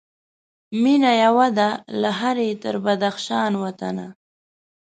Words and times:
مېنه 0.83 1.11
یوه 1.23 1.47
ده 1.57 1.69
له 2.01 2.09
هري 2.19 2.49
تر 2.63 2.75
بدخشان 2.85 3.51
وطنه 3.63 4.07